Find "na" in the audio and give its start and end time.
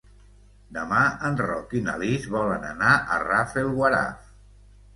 1.89-1.95